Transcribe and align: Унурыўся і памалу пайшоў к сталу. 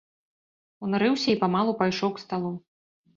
Унурыўся 0.87 1.27
і 1.33 1.37
памалу 1.43 1.75
пайшоў 1.83 2.09
к 2.17 2.23
сталу. 2.25 2.51